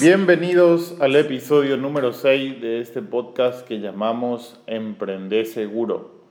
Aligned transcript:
Bienvenidos 0.00 0.96
al 0.98 1.14
episodio 1.14 1.76
número 1.76 2.14
6 2.14 2.62
de 2.62 2.80
este 2.80 3.02
podcast 3.02 3.68
que 3.68 3.80
llamamos 3.80 4.58
Emprende 4.66 5.44
Seguro. 5.44 6.22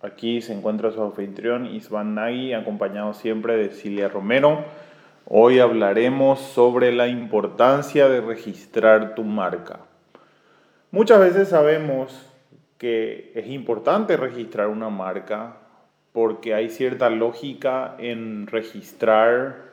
Aquí 0.00 0.40
se 0.40 0.52
encuentra 0.52 0.92
su 0.92 1.02
anfitrión 1.02 1.66
Isvan 1.66 2.14
Nagui, 2.14 2.52
acompañado 2.52 3.12
siempre 3.12 3.56
de 3.56 3.70
Cilia 3.70 4.08
Romero. 4.08 4.64
Hoy 5.26 5.58
hablaremos 5.58 6.38
sobre 6.38 6.92
la 6.92 7.08
importancia 7.08 8.08
de 8.08 8.20
registrar 8.20 9.16
tu 9.16 9.24
marca. 9.24 9.80
Muchas 10.92 11.18
veces 11.18 11.48
sabemos 11.48 12.30
que 12.78 13.32
es 13.34 13.46
importante 13.48 14.16
registrar 14.16 14.68
una 14.68 14.90
marca 14.90 15.56
porque 16.12 16.54
hay 16.54 16.70
cierta 16.70 17.10
lógica 17.10 17.96
en 17.98 18.46
registrar 18.46 19.64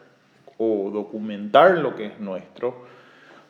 o 0.57 0.89
documentar 0.91 1.77
lo 1.77 1.95
que 1.95 2.07
es 2.07 2.19
nuestro, 2.19 2.85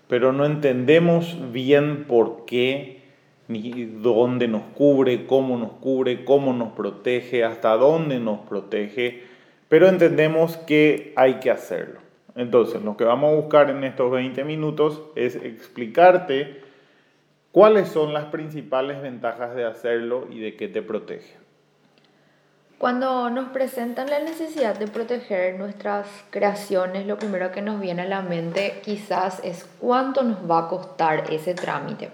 pero 0.07 0.33
no 0.33 0.45
entendemos 0.45 1.37
bien 1.51 2.05
por 2.05 2.45
qué 2.45 3.01
ni 3.47 3.85
dónde 3.85 4.47
nos 4.47 4.63
cubre, 4.75 5.25
cómo 5.25 5.57
nos 5.57 5.71
cubre, 5.73 6.23
cómo 6.23 6.53
nos 6.53 6.73
protege, 6.73 7.43
hasta 7.43 7.75
dónde 7.75 8.19
nos 8.19 8.39
protege, 8.39 9.23
pero 9.67 9.87
entendemos 9.87 10.57
que 10.57 11.13
hay 11.15 11.35
que 11.35 11.51
hacerlo. 11.51 11.99
Entonces, 12.35 12.81
lo 12.81 12.95
que 12.95 13.03
vamos 13.03 13.31
a 13.31 13.35
buscar 13.35 13.69
en 13.69 13.83
estos 13.83 14.11
20 14.11 14.43
minutos 14.45 15.01
es 15.15 15.35
explicarte 15.35 16.61
cuáles 17.51 17.89
son 17.89 18.13
las 18.13 18.25
principales 18.25 19.01
ventajas 19.01 19.55
de 19.55 19.65
hacerlo 19.65 20.27
y 20.29 20.39
de 20.39 20.55
qué 20.55 20.67
te 20.67 20.81
protege. 20.81 21.41
Cuando 22.77 23.29
nos 23.29 23.49
presentan 23.49 24.09
la 24.09 24.19
necesidad 24.19 24.75
de 24.75 24.87
proteger 24.87 25.59
nuestras 25.59 26.07
creaciones, 26.31 27.05
lo 27.05 27.19
primero 27.19 27.51
que 27.51 27.61
nos 27.61 27.79
viene 27.79 28.01
a 28.01 28.05
la 28.05 28.23
mente 28.23 28.81
quizás 28.83 29.39
es 29.43 29.69
cuánto 29.79 30.23
nos 30.23 30.49
va 30.49 30.65
a 30.65 30.67
costar 30.67 31.31
ese 31.31 31.53
trámite. 31.53 32.09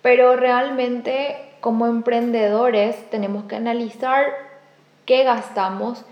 Pero 0.00 0.36
realmente 0.36 1.36
como 1.60 1.86
emprendedores 1.86 3.10
tenemos 3.10 3.44
que 3.44 3.56
analizar 3.56 4.24
qué 5.04 5.24
gastamos 5.24 6.02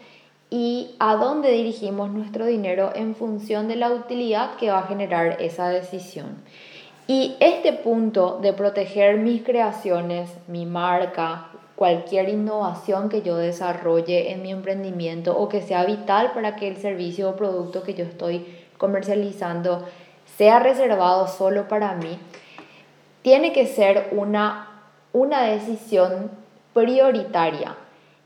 y 0.51 0.95
a 0.99 1.15
dónde 1.17 1.53
dirigimos 1.53 2.11
nuestro 2.11 2.45
dinero 2.45 2.93
en 2.95 3.15
función 3.15 3.69
de 3.69 3.77
la 3.77 3.91
utilidad 3.91 4.57
que 4.57 4.71
va 4.71 4.81
a 4.81 4.87
generar 4.87 5.41
esa 5.41 5.69
decisión. 5.69 6.43
Y 7.11 7.37
este 7.41 7.73
punto 7.73 8.39
de 8.43 8.53
proteger 8.53 9.17
mis 9.17 9.43
creaciones, 9.43 10.29
mi 10.47 10.67
marca, 10.67 11.49
cualquier 11.75 12.29
innovación 12.29 13.09
que 13.09 13.23
yo 13.23 13.37
desarrolle 13.37 14.31
en 14.33 14.43
mi 14.43 14.51
emprendimiento 14.51 15.35
o 15.35 15.49
que 15.49 15.63
sea 15.63 15.87
vital 15.87 16.33
para 16.35 16.55
que 16.55 16.69
el 16.69 16.77
servicio 16.77 17.31
o 17.31 17.37
producto 17.37 17.83
que 17.83 17.95
yo 17.95 18.05
estoy 18.05 18.47
comercializando 18.77 19.87
sea 20.37 20.59
reservado 20.59 21.29
solo 21.29 21.67
para 21.67 21.95
mí, 21.95 22.19
tiene 23.23 23.55
que 23.55 23.67
ser 23.67 24.09
una, 24.13 24.83
una 25.15 25.45
decisión 25.45 26.31
prioritaria. 26.75 27.75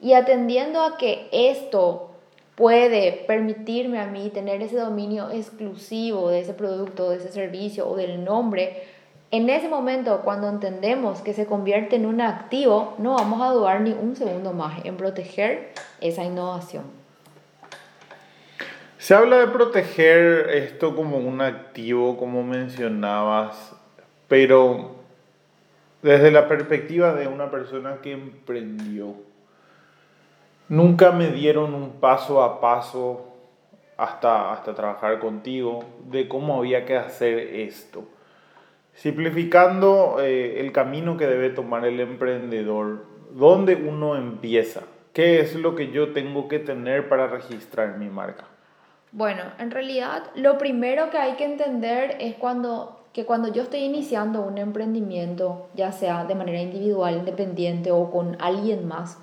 Y 0.00 0.14
atendiendo 0.14 0.82
a 0.82 0.96
que 0.96 1.28
esto 1.30 2.11
puede 2.54 3.24
permitirme 3.26 3.98
a 4.00 4.06
mí 4.06 4.30
tener 4.30 4.62
ese 4.62 4.76
dominio 4.76 5.30
exclusivo 5.30 6.30
de 6.30 6.40
ese 6.40 6.54
producto, 6.54 7.10
de 7.10 7.16
ese 7.16 7.32
servicio 7.32 7.88
o 7.88 7.96
del 7.96 8.24
nombre, 8.24 8.82
en 9.32 9.48
ese 9.48 9.66
momento 9.66 10.20
cuando 10.24 10.48
entendemos 10.50 11.22
que 11.22 11.32
se 11.32 11.46
convierte 11.46 11.96
en 11.96 12.04
un 12.04 12.20
activo, 12.20 12.94
no 12.98 13.14
vamos 13.14 13.40
a 13.40 13.52
dudar 13.52 13.80
ni 13.80 13.92
un 13.92 14.14
segundo 14.14 14.52
más 14.52 14.84
en 14.84 14.98
proteger 14.98 15.72
esa 16.02 16.22
innovación. 16.22 16.84
Se 18.98 19.14
habla 19.14 19.38
de 19.38 19.46
proteger 19.46 20.50
esto 20.50 20.94
como 20.94 21.16
un 21.16 21.40
activo, 21.40 22.18
como 22.18 22.44
mencionabas, 22.44 23.74
pero 24.28 24.96
desde 26.02 26.30
la 26.30 26.46
perspectiva 26.46 27.14
de 27.14 27.26
una 27.26 27.50
persona 27.50 28.00
que 28.02 28.12
emprendió, 28.12 29.14
nunca 30.72 31.12
me 31.12 31.28
dieron 31.28 31.74
un 31.74 31.90
paso 32.00 32.42
a 32.42 32.58
paso 32.58 33.26
hasta, 33.98 34.54
hasta 34.54 34.74
trabajar 34.74 35.18
contigo 35.18 35.84
de 36.06 36.28
cómo 36.28 36.56
había 36.56 36.86
que 36.86 36.96
hacer 36.96 37.38
esto. 37.38 38.04
Simplificando 38.94 40.16
eh, 40.20 40.60
el 40.60 40.72
camino 40.72 41.18
que 41.18 41.26
debe 41.26 41.50
tomar 41.50 41.84
el 41.84 42.00
emprendedor, 42.00 43.04
¿dónde 43.32 43.74
uno 43.74 44.16
empieza? 44.16 44.80
¿Qué 45.12 45.40
es 45.40 45.54
lo 45.54 45.74
que 45.74 45.90
yo 45.90 46.14
tengo 46.14 46.48
que 46.48 46.58
tener 46.58 47.06
para 47.06 47.26
registrar 47.26 47.98
mi 47.98 48.08
marca? 48.08 48.44
Bueno, 49.12 49.42
en 49.58 49.70
realidad 49.70 50.30
lo 50.36 50.56
primero 50.56 51.10
que 51.10 51.18
hay 51.18 51.34
que 51.34 51.44
entender 51.44 52.16
es 52.18 52.34
cuando 52.36 52.98
que 53.12 53.26
cuando 53.26 53.52
yo 53.52 53.64
estoy 53.64 53.80
iniciando 53.80 54.40
un 54.40 54.56
emprendimiento, 54.56 55.68
ya 55.74 55.92
sea 55.92 56.24
de 56.24 56.34
manera 56.34 56.62
individual, 56.62 57.14
independiente 57.16 57.90
o 57.90 58.10
con 58.10 58.40
alguien 58.40 58.88
más, 58.88 59.18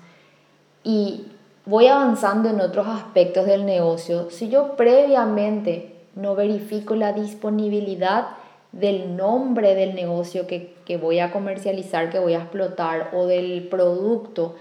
y 0.84 1.26
voy 1.66 1.86
avanzando 1.86 2.48
en 2.48 2.60
otros 2.60 2.86
aspectos 2.86 3.46
del 3.46 3.66
negocio, 3.66 4.30
si 4.30 4.48
yo 4.48 4.76
previamente 4.76 5.94
no 6.14 6.34
verifico 6.34 6.94
la 6.94 7.12
disponibilidad 7.12 8.28
del 8.72 9.16
nombre 9.16 9.74
del 9.74 9.94
negocio 9.94 10.46
que, 10.46 10.74
que 10.84 10.96
voy 10.96 11.18
a 11.18 11.32
comercializar, 11.32 12.10
que 12.10 12.18
voy 12.18 12.34
a 12.34 12.42
explotar, 12.42 13.10
o 13.14 13.26
del 13.26 13.68
producto, 13.68 14.54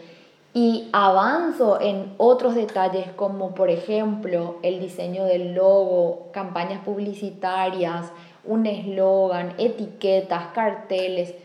y 0.53 0.89
avanzo 0.93 1.79
en 1.79 2.13
otros 2.17 2.55
detalles 2.55 3.07
como 3.15 3.53
por 3.53 3.69
ejemplo 3.69 4.57
el 4.63 4.79
diseño 4.79 5.25
del 5.25 5.53
logo, 5.53 6.29
campañas 6.31 6.83
publicitarias, 6.83 8.11
un 8.43 8.65
eslogan, 8.65 9.53
etiquetas, 9.57 10.47
carteles. 10.53 11.35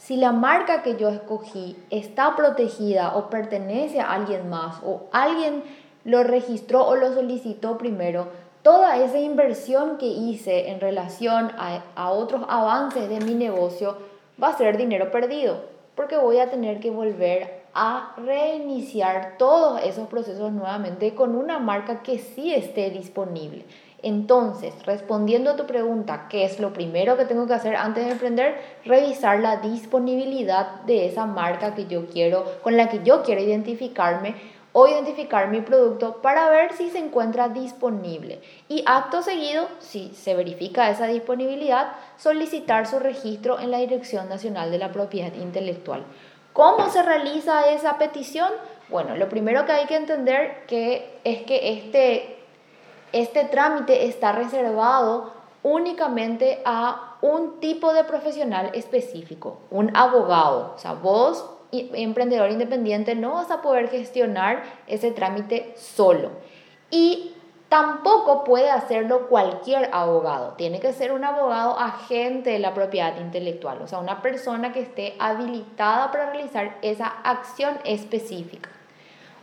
Si 0.00 0.16
la 0.16 0.32
marca 0.32 0.82
que 0.82 0.96
yo 0.96 1.10
escogí 1.10 1.76
está 1.90 2.34
protegida 2.34 3.16
o 3.16 3.28
pertenece 3.28 4.00
a 4.00 4.12
alguien 4.12 4.48
más 4.48 4.80
o 4.82 5.02
alguien 5.12 5.62
lo 6.04 6.22
registró 6.22 6.86
o 6.86 6.96
lo 6.96 7.12
solicitó 7.12 7.76
primero, 7.76 8.28
toda 8.62 8.96
esa 8.96 9.18
inversión 9.18 9.98
que 9.98 10.06
hice 10.06 10.70
en 10.70 10.80
relación 10.80 11.52
a, 11.58 11.82
a 11.96 12.12
otros 12.12 12.46
avances 12.48 13.10
de 13.10 13.20
mi 13.20 13.34
negocio 13.34 13.98
va 14.42 14.48
a 14.48 14.56
ser 14.56 14.78
dinero 14.78 15.10
perdido 15.10 15.64
porque 15.94 16.16
voy 16.16 16.38
a 16.38 16.48
tener 16.48 16.80
que 16.80 16.90
volver 16.90 17.60
a 17.74 18.14
reiniciar 18.16 19.34
todos 19.36 19.82
esos 19.82 20.08
procesos 20.08 20.50
nuevamente 20.50 21.14
con 21.14 21.36
una 21.36 21.58
marca 21.58 22.02
que 22.02 22.18
sí 22.18 22.54
esté 22.54 22.88
disponible. 22.88 23.66
Entonces, 24.02 24.74
respondiendo 24.86 25.50
a 25.50 25.56
tu 25.56 25.66
pregunta, 25.66 26.26
¿qué 26.30 26.44
es 26.44 26.58
lo 26.58 26.72
primero 26.72 27.16
que 27.16 27.26
tengo 27.26 27.46
que 27.46 27.54
hacer 27.54 27.76
antes 27.76 28.06
de 28.06 28.12
emprender? 28.12 28.60
Revisar 28.84 29.40
la 29.40 29.58
disponibilidad 29.58 30.82
de 30.82 31.06
esa 31.06 31.26
marca 31.26 31.74
que 31.74 31.86
yo 31.86 32.06
quiero, 32.06 32.44
con 32.62 32.76
la 32.76 32.88
que 32.88 33.02
yo 33.04 33.22
quiero 33.22 33.42
identificarme 33.42 34.34
o 34.72 34.86
identificar 34.86 35.48
mi 35.48 35.60
producto 35.60 36.22
para 36.22 36.48
ver 36.48 36.72
si 36.72 36.90
se 36.90 36.98
encuentra 36.98 37.48
disponible. 37.48 38.40
Y 38.68 38.84
acto 38.86 39.22
seguido, 39.22 39.68
si 39.80 40.14
se 40.14 40.34
verifica 40.34 40.90
esa 40.90 41.06
disponibilidad, 41.06 41.92
solicitar 42.16 42.86
su 42.86 42.98
registro 43.00 43.58
en 43.58 43.70
la 43.70 43.78
Dirección 43.78 44.28
Nacional 44.28 44.70
de 44.70 44.78
la 44.78 44.92
Propiedad 44.92 45.34
Intelectual. 45.34 46.04
¿Cómo 46.52 46.88
se 46.88 47.02
realiza 47.02 47.70
esa 47.70 47.98
petición? 47.98 48.50
Bueno, 48.88 49.16
lo 49.16 49.28
primero 49.28 49.66
que 49.66 49.72
hay 49.72 49.86
que 49.86 49.96
entender 49.96 50.64
que 50.66 51.18
es 51.24 51.42
que 51.42 51.72
este 51.72 52.39
este 53.12 53.44
trámite 53.44 54.06
está 54.06 54.32
reservado 54.32 55.32
únicamente 55.62 56.62
a 56.64 57.16
un 57.20 57.60
tipo 57.60 57.92
de 57.92 58.04
profesional 58.04 58.70
específico, 58.74 59.58
un 59.70 59.94
abogado. 59.96 60.72
O 60.74 60.78
sea, 60.78 60.94
vos, 60.94 61.44
emprendedor 61.72 62.50
independiente, 62.50 63.14
no 63.14 63.34
vas 63.34 63.50
a 63.50 63.62
poder 63.62 63.88
gestionar 63.88 64.62
ese 64.86 65.10
trámite 65.12 65.74
solo. 65.76 66.30
Y 66.90 67.34
tampoco 67.68 68.42
puede 68.44 68.70
hacerlo 68.70 69.28
cualquier 69.28 69.90
abogado. 69.92 70.54
Tiene 70.54 70.80
que 70.80 70.92
ser 70.92 71.12
un 71.12 71.24
abogado 71.24 71.78
agente 71.78 72.50
de 72.50 72.58
la 72.58 72.74
propiedad 72.74 73.18
intelectual, 73.20 73.80
o 73.82 73.86
sea, 73.86 73.98
una 73.98 74.22
persona 74.22 74.72
que 74.72 74.80
esté 74.80 75.14
habilitada 75.18 76.10
para 76.10 76.32
realizar 76.32 76.78
esa 76.82 77.06
acción 77.22 77.78
específica. 77.84 78.70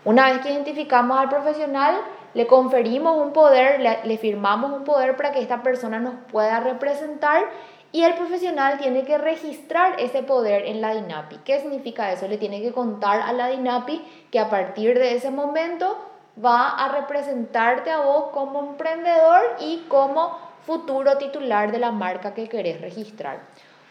Una 0.04 0.32
vez 0.32 0.42
que 0.42 0.52
identificamos 0.52 1.18
al 1.18 1.30
profesional, 1.30 1.96
le 2.38 2.46
conferimos 2.46 3.18
un 3.18 3.34
poder, 3.34 3.80
le, 3.80 4.18
firmamos 4.20 4.72
un 4.72 4.84
poder 4.84 5.18
para 5.18 5.32
que 5.32 5.42
esta 5.42 5.64
persona 5.64 6.00
nos 6.00 6.14
pueda 6.32 6.60
representar 6.60 7.46
y 7.92 8.04
el 8.04 8.14
profesional 8.14 8.78
tiene 8.78 9.06
que 9.06 9.18
registrar 9.18 10.00
ese 10.00 10.22
poder 10.22 10.68
en 10.68 10.80
la 10.80 10.94
DINAPI. 10.94 11.38
¿Qué 11.38 11.60
significa 11.60 12.12
eso? 12.12 12.28
Le 12.28 12.38
tiene 12.38 12.62
que 12.62 12.74
contar 12.74 13.22
a 13.22 13.34
la 13.34 13.48
DINAPI 13.48 14.28
que 14.30 14.40
a 14.40 14.52
partir 14.52 15.00
de 15.00 15.16
ese 15.16 15.32
momento 15.32 15.98
va 16.46 16.70
a 16.70 17.00
representarte 17.00 17.90
a 17.90 18.02
vos 18.02 18.26
como 18.32 18.60
emprendedor 18.60 19.56
y 19.60 19.86
como 19.88 20.38
futuro 20.62 21.18
titular 21.18 21.72
de 21.72 21.80
la 21.80 21.92
marca 21.92 22.36
que 22.36 22.48
querés 22.48 22.80
registrar. 22.82 23.40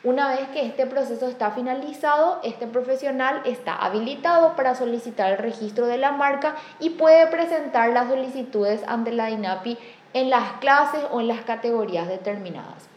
Una 0.06 0.28
vez 0.28 0.46
que 0.50 0.64
este 0.64 0.86
proceso 0.86 1.26
está 1.26 1.50
finalizado, 1.50 2.38
este 2.44 2.68
profesional 2.68 3.42
está 3.44 3.74
habilitado 3.74 4.54
para 4.54 4.76
solicitar 4.76 5.32
el 5.32 5.38
registro 5.38 5.88
de 5.88 5.98
la 5.98 6.12
marca 6.12 6.54
y 6.78 6.90
puede 6.90 7.26
presentar 7.26 7.90
las 7.90 8.08
solicitudes 8.08 8.84
ante 8.86 9.10
la 9.10 9.26
DINAPI 9.26 9.76
en 10.14 10.30
las 10.30 10.60
clases 10.60 11.00
o 11.10 11.20
en 11.20 11.26
las 11.26 11.40
categorías 11.40 12.06
determinadas. 12.06 12.88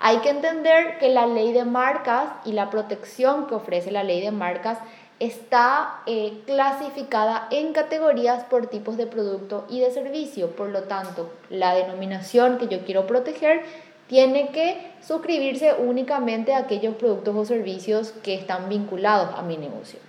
Hay 0.00 0.18
que 0.18 0.28
entender 0.28 0.98
que 0.98 1.08
la 1.08 1.24
ley 1.26 1.54
de 1.54 1.64
marcas 1.64 2.24
y 2.44 2.52
la 2.52 2.68
protección 2.68 3.46
que 3.46 3.54
ofrece 3.54 3.90
la 3.90 4.04
ley 4.04 4.20
de 4.20 4.30
marcas 4.30 4.76
está 5.18 6.02
eh, 6.04 6.42
clasificada 6.44 7.48
en 7.50 7.72
categorías 7.72 8.44
por 8.44 8.66
tipos 8.66 8.98
de 8.98 9.06
producto 9.06 9.64
y 9.70 9.80
de 9.80 9.90
servicio. 9.92 10.50
Por 10.56 10.68
lo 10.68 10.82
tanto, 10.82 11.32
la 11.48 11.74
denominación 11.74 12.58
que 12.58 12.68
yo 12.68 12.84
quiero 12.84 13.06
proteger 13.06 13.62
tiene 14.10 14.50
que 14.50 14.90
suscribirse 15.00 15.72
únicamente 15.78 16.52
a 16.52 16.58
aquellos 16.58 16.96
productos 16.96 17.36
o 17.36 17.44
servicios 17.44 18.10
que 18.24 18.34
están 18.34 18.68
vinculados 18.68 19.38
a 19.38 19.42
mi 19.42 19.56
negocio. 19.56 20.00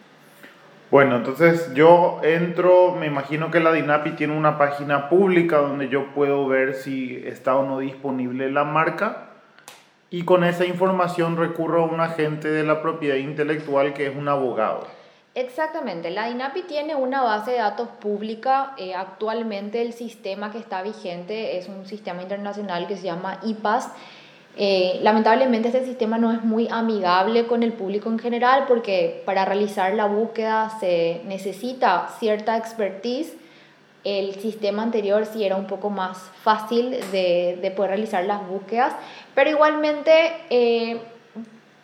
Bueno, 0.90 1.18
entonces 1.18 1.72
yo 1.76 2.20
entro, 2.24 2.96
me 2.96 3.06
imagino 3.06 3.52
que 3.52 3.60
la 3.60 3.72
DINAPI 3.72 4.14
tiene 4.14 4.36
una 4.36 4.58
página 4.58 5.08
pública 5.08 5.60
donde 5.60 5.88
yo 5.88 6.08
puedo 6.16 6.48
ver 6.48 6.74
si 6.74 7.22
está 7.28 7.56
o 7.56 7.64
no 7.64 7.78
disponible 7.78 8.52
la 8.52 8.64
marca 8.64 9.30
y 10.10 10.26
con 10.26 10.44
esa 10.46 10.66
información 10.66 11.38
recurro 11.38 11.84
a 11.84 11.86
un 11.86 12.00
agente 12.00 12.50
de 12.50 12.64
la 12.64 12.82
propiedad 12.82 13.18
intelectual 13.18 13.94
que 13.94 14.08
es 14.08 14.16
un 14.16 14.28
abogado. 14.28 14.88
Exactamente, 15.34 16.10
la 16.10 16.28
DINAPI 16.28 16.64
tiene 16.64 16.94
una 16.94 17.22
base 17.22 17.52
de 17.52 17.58
datos 17.60 17.88
pública. 17.88 18.74
Eh, 18.78 18.94
actualmente 18.94 19.82
el 19.82 19.94
sistema 19.94 20.52
que 20.52 20.58
está 20.58 20.82
vigente 20.82 21.58
es 21.58 21.70
un 21.70 21.86
sistema 21.86 22.22
internacional 22.22 22.86
que 22.86 22.98
se 22.98 23.04
llama 23.04 23.40
IPAS. 23.44 23.92
Eh, 24.58 25.00
lamentablemente 25.02 25.70
este 25.70 25.86
sistema 25.86 26.18
no 26.18 26.34
es 26.34 26.44
muy 26.44 26.68
amigable 26.70 27.48
con 27.48 27.64
el 27.64 27.72
público 27.72 28.10
en 28.10 28.20
general 28.20 28.66
porque 28.68 29.24
para 29.26 29.46
realizar 29.46 29.94
la 29.94 30.06
búsqueda 30.06 30.70
se 30.82 31.22
necesita 31.24 32.10
cierta 32.20 32.58
expertise. 32.58 33.34
El 34.04 34.36
sistema 34.36 34.84
anterior 34.84 35.26
sí 35.26 35.46
era 35.46 35.56
un 35.56 35.68
poco 35.68 35.90
más 35.90 36.18
fácil 36.44 36.92
de, 37.14 37.58
de 37.62 37.72
poder 37.72 37.92
realizar 37.92 38.26
las 38.26 38.46
búsquedas, 38.46 38.94
pero 39.34 39.50
igualmente 39.50 40.34
eh, 40.50 41.00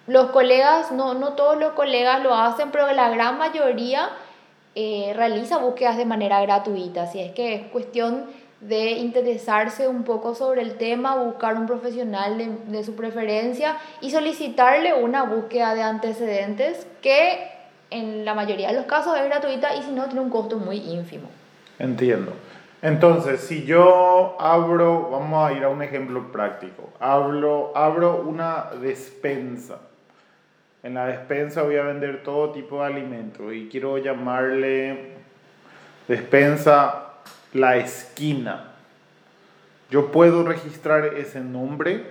los 0.07 0.27
colegas, 0.31 0.91
no, 0.91 1.13
no 1.13 1.33
todos 1.33 1.57
los 1.57 1.73
colegas 1.73 2.23
lo 2.23 2.33
hacen, 2.33 2.71
pero 2.71 2.91
la 2.93 3.09
gran 3.09 3.37
mayoría 3.37 4.09
eh, 4.73 5.13
realiza 5.15 5.57
búsquedas 5.57 5.97
de 5.97 6.05
manera 6.05 6.41
gratuita. 6.41 7.03
Así 7.03 7.19
es 7.19 7.33
que 7.33 7.55
es 7.55 7.67
cuestión 7.67 8.25
de 8.61 8.91
interesarse 8.91 9.87
un 9.87 10.03
poco 10.03 10.33
sobre 10.33 10.61
el 10.61 10.77
tema, 10.77 11.15
buscar 11.15 11.55
un 11.55 11.67
profesional 11.67 12.37
de, 12.37 12.49
de, 12.67 12.83
su 12.83 12.95
preferencia 12.95 13.77
y 14.01 14.09
solicitarle 14.09 14.93
una 14.93 15.23
búsqueda 15.23 15.75
de 15.75 15.83
antecedentes 15.83 16.87
que 17.01 17.51
en 17.91 18.25
la 18.25 18.33
mayoría 18.33 18.69
de 18.69 18.75
los 18.75 18.85
casos 18.85 19.15
es 19.17 19.25
gratuita 19.25 19.75
y 19.75 19.83
si 19.83 19.91
no 19.91 20.05
tiene 20.05 20.21
un 20.21 20.29
costo 20.29 20.57
muy 20.57 20.77
ínfimo. 20.77 21.27
Entiendo. 21.77 22.33
Entonces, 22.81 23.41
si 23.41 23.65
yo 23.65 24.37
abro, 24.39 25.09
vamos 25.11 25.49
a 25.49 25.53
ir 25.53 25.63
a 25.63 25.69
un 25.69 25.81
ejemplo 25.81 26.31
práctico, 26.31 26.89
abro, 26.99 27.73
abro 27.75 28.23
una 28.25 28.69
despensa 28.81 29.79
en 30.87 30.93
la 30.93 31.05
despensa 31.05 31.63
voy 31.63 31.75
a 31.75 31.83
vender 31.83 32.23
todo 32.23 32.51
tipo 32.51 32.79
de 32.79 32.85
alimentos 32.85 33.53
y 33.53 33.67
quiero 33.67 33.97
llamarle 33.97 35.17
despensa 36.07 37.09
la 37.53 37.75
esquina. 37.75 38.71
¿Yo 39.91 40.13
puedo 40.13 40.43
registrar 40.43 41.03
ese 41.05 41.41
nombre? 41.41 42.05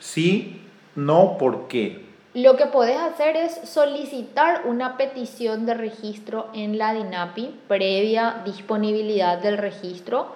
Sí, 0.00 0.62
no, 0.94 1.36
¿por 1.36 1.68
qué? 1.68 2.02
Lo 2.32 2.56
que 2.56 2.64
puedes 2.64 2.96
hacer 2.96 3.36
es 3.36 3.60
solicitar 3.68 4.62
una 4.64 4.96
petición 4.96 5.66
de 5.66 5.74
registro 5.74 6.48
en 6.54 6.78
la 6.78 6.94
DINAPI 6.94 7.60
previa 7.68 8.40
disponibilidad 8.46 9.38
del 9.38 9.58
registro 9.58 10.34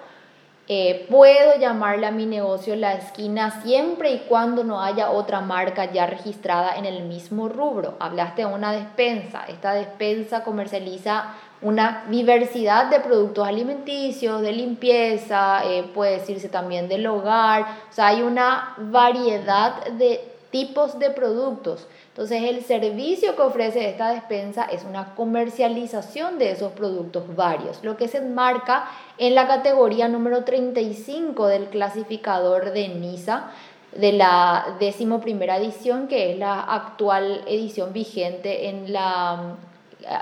eh, 0.71 1.07
puedo 1.09 1.57
llamarle 1.57 2.05
a 2.05 2.11
mi 2.11 2.27
negocio 2.27 2.75
la 2.75 2.93
esquina 2.93 3.63
siempre 3.63 4.11
y 4.11 4.19
cuando 4.19 4.63
no 4.63 4.83
haya 4.83 5.09
otra 5.09 5.41
marca 5.41 5.91
ya 5.91 6.05
registrada 6.05 6.75
en 6.77 6.85
el 6.85 7.05
mismo 7.05 7.49
rubro. 7.49 7.95
Hablaste 7.99 8.43
de 8.43 8.53
una 8.53 8.71
despensa. 8.71 9.45
Esta 9.47 9.73
despensa 9.73 10.43
comercializa 10.43 11.33
una 11.63 12.05
diversidad 12.07 12.85
de 12.91 12.99
productos 12.99 13.47
alimenticios, 13.47 14.43
de 14.43 14.51
limpieza, 14.51 15.63
eh, 15.65 15.89
puede 15.91 16.19
decirse 16.19 16.49
también 16.49 16.87
del 16.87 17.07
hogar. 17.07 17.63
O 17.89 17.93
sea, 17.93 18.09
hay 18.09 18.21
una 18.21 18.75
variedad 18.77 19.87
de 19.93 20.21
tipos 20.51 20.97
de 20.99 21.11
productos. 21.11 21.87
Entonces 22.09 22.43
el 22.43 22.63
servicio 22.63 23.35
que 23.35 23.41
ofrece 23.41 23.89
esta 23.89 24.09
despensa 24.09 24.65
es 24.65 24.83
una 24.83 25.15
comercialización 25.15 26.37
de 26.39 26.51
esos 26.51 26.71
productos 26.73 27.35
varios, 27.35 27.83
lo 27.83 27.97
que 27.97 28.07
se 28.07 28.17
enmarca 28.17 28.89
en 29.17 29.35
la 29.35 29.47
categoría 29.47 30.07
número 30.07 30.43
35 30.43 31.47
del 31.47 31.69
clasificador 31.69 32.71
de 32.71 32.87
NISA 32.89 33.51
de 33.95 34.11
la 34.11 34.75
décimo 34.79 35.19
primera 35.19 35.57
edición, 35.57 36.07
que 36.07 36.31
es 36.31 36.37
la 36.37 36.59
actual 36.59 37.43
edición 37.47 37.93
vigente 37.93 38.69
en 38.69 38.93
la 38.93 39.55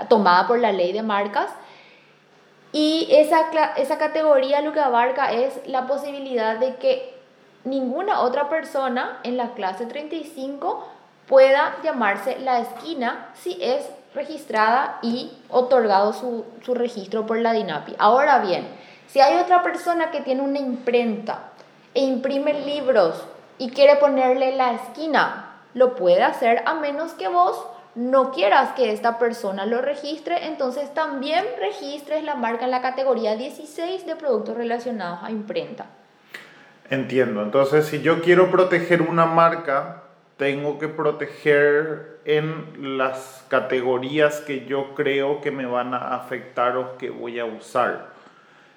tomada 0.08 0.46
por 0.46 0.58
la 0.58 0.72
ley 0.72 0.92
de 0.92 1.02
marcas. 1.02 1.50
Y 2.72 3.08
esa, 3.10 3.50
esa 3.76 3.98
categoría 3.98 4.60
lo 4.60 4.72
que 4.72 4.80
abarca 4.80 5.32
es 5.32 5.60
la 5.66 5.86
posibilidad 5.86 6.58
de 6.58 6.76
que 6.76 7.17
ninguna 7.64 8.20
otra 8.20 8.48
persona 8.48 9.20
en 9.22 9.36
la 9.36 9.54
clase 9.54 9.86
35 9.86 10.86
pueda 11.26 11.76
llamarse 11.82 12.38
la 12.38 12.60
esquina 12.60 13.28
si 13.34 13.58
es 13.60 13.88
registrada 14.14 14.98
y 15.02 15.32
otorgado 15.50 16.12
su, 16.12 16.44
su, 16.64 16.74
registro 16.74 17.26
por 17.26 17.38
la 17.38 17.52
DINAPI. 17.52 17.94
Ahora 17.98 18.38
bien, 18.38 18.66
si 19.06 19.20
hay 19.20 19.38
otra 19.38 19.62
persona 19.62 20.10
que 20.10 20.22
tiene 20.22 20.42
una 20.42 20.58
imprenta 20.58 21.50
e 21.94 22.02
imprime 22.02 22.54
libros 22.54 23.22
y 23.58 23.70
quiere 23.70 23.96
ponerle 23.96 24.56
la 24.56 24.72
esquina, 24.72 25.60
lo 25.74 25.94
puede 25.94 26.22
hacer 26.22 26.62
a 26.66 26.74
menos 26.74 27.12
que 27.12 27.28
vos 27.28 27.62
no 27.94 28.30
quieras 28.30 28.74
que 28.74 28.92
esta 28.92 29.18
persona 29.18 29.66
lo 29.66 29.82
registre, 29.82 30.46
entonces 30.46 30.94
también 30.94 31.44
registres 31.58 32.22
la 32.22 32.36
marca 32.36 32.64
en 32.64 32.70
la 32.70 32.80
categoría 32.80 33.34
16 33.34 34.06
de 34.06 34.16
productos 34.16 34.56
relacionados 34.56 35.20
a 35.22 35.30
imprenta. 35.30 35.86
Entiendo, 36.90 37.42
entonces 37.42 37.86
si 37.86 38.00
yo 38.00 38.22
quiero 38.22 38.50
proteger 38.50 39.02
una 39.02 39.26
marca, 39.26 40.04
tengo 40.38 40.78
que 40.78 40.88
proteger 40.88 42.20
en 42.24 42.96
las 42.96 43.44
categorías 43.48 44.40
que 44.40 44.64
yo 44.64 44.94
creo 44.94 45.40
que 45.40 45.50
me 45.50 45.66
van 45.66 45.92
a 45.92 46.14
afectar 46.14 46.76
o 46.76 46.96
que 46.96 47.10
voy 47.10 47.38
a 47.40 47.44
usar. 47.44 48.10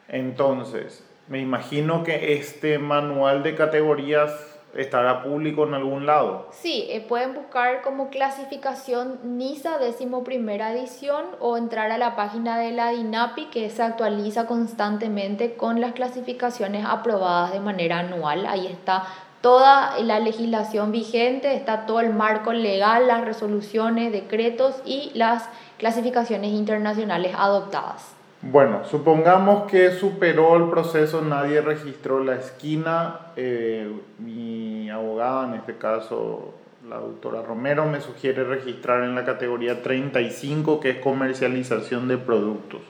Entonces, 0.10 1.08
me 1.28 1.40
imagino 1.40 2.04
que 2.04 2.34
este 2.34 2.80
manual 2.80 3.44
de 3.44 3.56
categorías 3.56 4.51
estará 4.76 5.24
público 5.24 5.66
en 5.66 5.74
algún 5.74 6.06
lado. 6.06 6.48
Sí, 6.52 6.86
eh, 6.90 7.02
pueden 7.02 7.34
buscar 7.34 7.82
como 7.82 8.10
clasificación 8.10 9.20
NISA 9.38 9.78
décimo 9.78 10.24
primera 10.24 10.72
edición 10.72 11.26
o 11.40 11.58
entrar 11.58 11.92
a 11.92 11.98
la 11.98 12.16
página 12.16 12.58
de 12.58 12.72
la 12.72 12.90
DINAPI 12.90 13.48
que 13.48 13.70
se 13.70 13.84
actualiza 13.84 14.48
constantemente 14.48 15.56
con 15.56 15.82
las 15.82 15.94
clasificaciones 15.94 16.86
aprobadas 16.88 17.54
de 17.54 17.60
manera 17.60 18.00
anual. 18.00 18.46
Ahí 18.46 18.68
está 18.68 19.06
toda 19.42 20.00
la 20.00 20.20
legislación 20.20 20.92
vigente, 20.92 21.56
está 21.56 21.86
todo 21.86 22.00
el 22.00 22.14
marco 22.14 22.54
legal, 22.54 23.08
las 23.08 23.26
resoluciones, 23.26 24.12
decretos 24.12 24.82
y 24.86 25.12
las 25.16 25.50
clasificaciones 25.78 26.52
internacionales 26.52 27.34
adoptadas. 27.36 28.21
Bueno, 28.44 28.82
supongamos 28.90 29.70
que 29.70 29.92
superó 29.92 30.56
el 30.56 30.72
proceso, 30.72 31.22
nadie 31.22 31.62
registró 31.62 32.24
la 32.24 32.36
esquina, 32.36 33.20
eh, 33.36 33.88
mi 34.18 34.90
abogada, 34.90 35.48
en 35.48 35.54
este 35.56 35.78
caso 35.78 36.56
la 36.90 36.98
doctora 36.98 37.44
Romero, 37.44 37.86
me 37.86 38.02
sugiere 38.02 38.44
registrar 38.44 39.04
en 39.04 39.14
la 39.14 39.26
categoría 39.26 39.84
35, 39.84 40.80
que 40.80 40.90
es 40.90 40.98
comercialización 40.98 42.08
de 42.08 42.18
productos. 42.18 42.82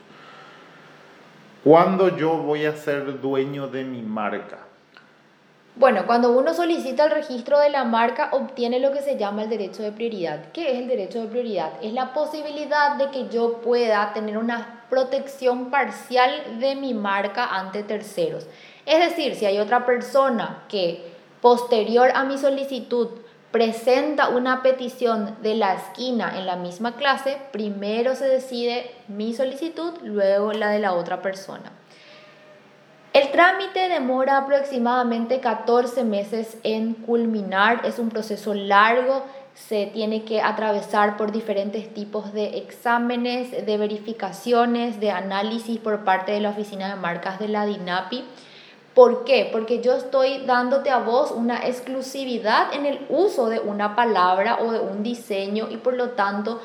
¿Cuándo 1.62 2.16
yo 2.16 2.38
voy 2.38 2.64
a 2.64 2.74
ser 2.74 3.20
dueño 3.20 3.68
de 3.68 3.84
mi 3.84 4.00
marca? 4.00 4.58
Bueno, 5.76 6.04
cuando 6.06 6.32
uno 6.32 6.52
solicita 6.54 7.04
el 7.04 7.10
registro 7.10 7.58
de 7.58 7.70
la 7.70 7.84
marca, 7.84 8.30
obtiene 8.32 8.80
lo 8.80 8.92
que 8.92 9.00
se 9.00 9.16
llama 9.16 9.44
el 9.44 9.50
derecho 9.50 9.82
de 9.82 9.92
prioridad. 9.92 10.52
¿Qué 10.52 10.72
es 10.72 10.78
el 10.78 10.88
derecho 10.88 11.20
de 11.20 11.28
prioridad? 11.28 11.72
Es 11.82 11.92
la 11.92 12.12
posibilidad 12.12 12.96
de 12.96 13.10
que 13.10 13.28
yo 13.28 13.58
pueda 13.58 14.12
tener 14.12 14.36
una 14.36 14.81
protección 14.92 15.70
parcial 15.70 16.60
de 16.60 16.76
mi 16.76 16.92
marca 16.92 17.46
ante 17.46 17.82
terceros. 17.82 18.46
Es 18.84 18.98
decir, 18.98 19.36
si 19.36 19.46
hay 19.46 19.58
otra 19.58 19.86
persona 19.86 20.64
que 20.68 21.14
posterior 21.40 22.10
a 22.14 22.24
mi 22.24 22.36
solicitud 22.36 23.08
presenta 23.50 24.28
una 24.28 24.62
petición 24.62 25.38
de 25.40 25.54
la 25.54 25.72
esquina 25.72 26.38
en 26.38 26.44
la 26.44 26.56
misma 26.56 26.96
clase, 26.96 27.38
primero 27.52 28.14
se 28.16 28.28
decide 28.28 28.90
mi 29.08 29.32
solicitud, 29.32 29.94
luego 30.02 30.52
la 30.52 30.68
de 30.68 30.80
la 30.80 30.92
otra 30.92 31.22
persona. 31.22 31.72
El 33.14 33.30
trámite 33.30 33.88
demora 33.88 34.36
aproximadamente 34.36 35.40
14 35.40 36.04
meses 36.04 36.58
en 36.64 36.92
culminar, 36.92 37.80
es 37.86 37.98
un 37.98 38.10
proceso 38.10 38.52
largo, 38.52 39.24
se 39.54 39.86
tiene 39.86 40.24
que 40.24 40.40
atravesar 40.40 41.16
por 41.16 41.32
diferentes 41.32 41.92
tipos 41.92 42.32
de 42.32 42.58
exámenes, 42.58 43.50
de 43.66 43.76
verificaciones, 43.76 44.98
de 45.00 45.10
análisis 45.10 45.78
por 45.78 46.04
parte 46.04 46.32
de 46.32 46.40
la 46.40 46.50
Oficina 46.50 46.88
de 46.88 46.96
Marcas 46.96 47.38
de 47.38 47.48
la 47.48 47.66
DINAPI. 47.66 48.24
¿Por 48.94 49.24
qué? 49.24 49.48
Porque 49.50 49.80
yo 49.80 49.94
estoy 49.94 50.44
dándote 50.44 50.90
a 50.90 50.98
vos 50.98 51.30
una 51.30 51.66
exclusividad 51.66 52.74
en 52.74 52.84
el 52.84 53.06
uso 53.08 53.48
de 53.48 53.58
una 53.58 53.96
palabra 53.96 54.58
o 54.60 54.70
de 54.70 54.80
un 54.80 55.02
diseño 55.02 55.68
y 55.70 55.78
por 55.78 55.94
lo 55.94 56.10
tanto 56.10 56.60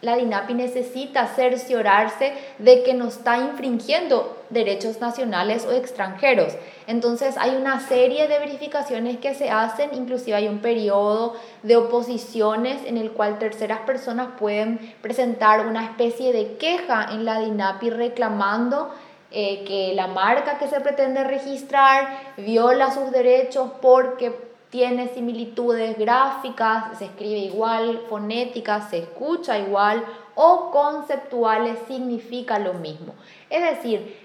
la 0.00 0.14
DINAPI 0.14 0.54
necesita 0.54 1.26
cerciorarse 1.26 2.34
de 2.58 2.84
que 2.84 2.94
no 2.94 3.08
está 3.08 3.38
infringiendo 3.38 4.36
derechos 4.50 5.00
nacionales 5.00 5.66
o 5.66 5.72
extranjeros. 5.72 6.52
Entonces 6.86 7.36
hay 7.36 7.56
una 7.56 7.80
serie 7.80 8.28
de 8.28 8.38
verificaciones 8.38 9.18
que 9.18 9.34
se 9.34 9.50
hacen, 9.50 9.90
inclusive 9.92 10.36
hay 10.36 10.46
un 10.46 10.60
periodo 10.60 11.34
de 11.64 11.76
oposiciones 11.76 12.84
en 12.86 12.96
el 12.96 13.10
cual 13.10 13.40
terceras 13.40 13.80
personas 13.80 14.28
pueden 14.38 14.78
presentar 15.00 15.66
una 15.66 15.84
especie 15.84 16.32
de 16.32 16.58
queja 16.58 17.08
en 17.10 17.24
la 17.24 17.40
DINAPI 17.40 17.90
reclamando 17.90 18.92
eh, 19.32 19.64
que 19.64 19.94
la 19.94 20.06
marca 20.06 20.58
que 20.58 20.68
se 20.68 20.80
pretende 20.80 21.24
registrar 21.24 22.34
viola 22.36 22.90
sus 22.90 23.10
derechos 23.10 23.70
porque 23.80 24.52
tiene 24.72 25.08
similitudes 25.08 25.98
gráficas, 25.98 26.98
se 26.98 27.04
escribe 27.04 27.40
igual, 27.40 28.06
fonéticas, 28.08 28.88
se 28.88 28.98
escucha 28.98 29.58
igual 29.58 30.02
o 30.34 30.70
conceptuales 30.70 31.78
significa 31.86 32.58
lo 32.58 32.72
mismo. 32.74 33.14
Es 33.50 33.62
decir, 33.62 34.16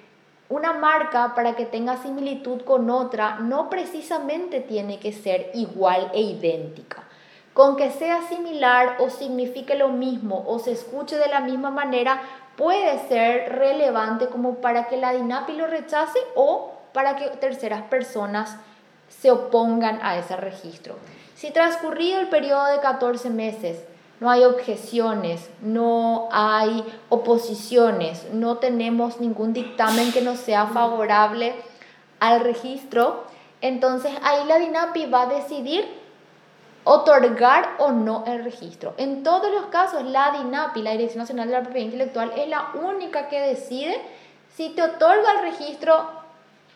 una 0.49 0.71
marca 0.71 1.35
para 1.35 1.57
que 1.57 1.65
tenga 1.65 1.97
similitud 1.97 2.61
con 2.61 2.89
otra 2.89 3.39
no 3.39 3.69
precisamente 3.69 4.61
tiene 4.61 4.99
que 4.99 5.11
ser 5.11 5.51
igual 5.53 6.09
e 6.13 6.21
idéntica. 6.21 7.03
Con 7.53 7.75
que 7.75 7.91
sea 7.91 8.21
similar 8.29 8.97
o 8.99 9.09
signifique 9.09 9.75
lo 9.75 9.89
mismo 9.89 10.45
o 10.47 10.59
se 10.59 10.71
escuche 10.71 11.17
de 11.17 11.27
la 11.27 11.41
misma 11.41 11.71
manera 11.71 12.21
puede 12.57 13.07
ser 13.07 13.53
relevante 13.53 14.27
como 14.27 14.55
para 14.55 14.87
que 14.87 14.97
la 14.97 15.13
DINAPI 15.13 15.53
lo 15.53 15.67
rechace 15.67 16.19
o 16.35 16.73
para 16.91 17.15
que 17.15 17.29
terceras 17.37 17.83
personas 17.83 18.57
se 19.07 19.31
opongan 19.31 19.99
a 20.01 20.17
ese 20.17 20.35
registro. 20.35 20.95
Si 21.35 21.51
transcurrido 21.51 22.19
el 22.19 22.27
periodo 22.27 22.65
de 22.65 22.79
14 22.79 23.29
meses 23.29 23.83
no 24.19 24.31
hay 24.31 24.43
objeciones, 24.43 25.47
no 25.61 26.27
hay 26.31 26.83
oposiciones, 27.09 28.25
no 28.33 28.57
tenemos 28.57 29.21
ningún 29.21 29.53
dictamen 29.53 30.11
que 30.11 30.21
nos 30.21 30.39
sea 30.39 30.65
favorable 30.65 31.53
al 32.19 32.39
registro, 32.39 33.25
entonces 33.61 34.11
ahí 34.23 34.45
la 34.47 34.57
DINAPI 34.57 35.05
va 35.05 35.23
a 35.23 35.25
decidir 35.27 35.87
otorgar 36.87 37.75
o 37.79 37.91
no 37.91 38.23
el 38.25 38.43
registro. 38.43 38.93
En 38.97 39.23
todos 39.23 39.51
los 39.51 39.65
casos, 39.65 40.03
la 40.03 40.31
DINAPI, 40.31 40.81
la 40.81 40.91
Dirección 40.91 41.19
Nacional 41.19 41.47
de 41.47 41.53
la 41.53 41.61
Propiedad 41.61 41.85
Intelectual, 41.85 42.31
es 42.35 42.47
la 42.47 42.69
única 42.81 43.27
que 43.27 43.41
decide 43.41 43.99
si 44.55 44.69
te 44.69 44.81
otorga 44.81 45.33
el 45.33 45.51
registro 45.51 46.09